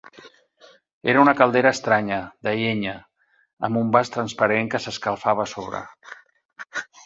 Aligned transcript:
Era 1.11 1.19
una 1.23 1.35
caldera 1.41 1.73
estranya, 1.77 2.17
de 2.47 2.55
llenya, 2.61 2.95
amb 3.69 3.83
un 3.85 3.95
vas 3.99 4.13
transparent 4.19 4.73
que 4.75 4.85
s'escalfava 4.87 5.49
a 5.49 5.55
sobre. 5.57 5.87